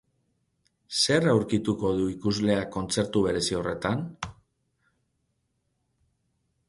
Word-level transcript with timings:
Zer 1.01 1.27
aurkituko 1.33 1.91
du 1.99 2.07
ikusleak 2.15 2.71
kontzertu 2.77 3.23
berezi 3.29 3.61
horretan? 3.61 4.05